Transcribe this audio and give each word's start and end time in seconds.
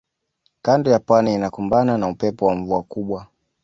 kando 0.61 0.91
ya 0.91 0.99
pwani 0.99 1.33
inakumbana 1.33 1.97
na 1.97 2.07
upepo 2.07 2.45
wa 2.45 2.55
mvua 2.55 2.83
kubwa 2.83 3.27